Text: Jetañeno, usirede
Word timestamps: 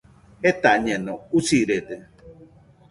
Jetañeno, 0.43 1.15
usirede 1.37 1.97